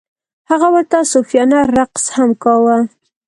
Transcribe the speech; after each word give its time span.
هغه 0.49 0.67
ورته 0.75 0.97
صوفیانه 1.11 1.59
رقص 1.77 2.05
هم 2.15 2.29
کاوه. 2.43 2.77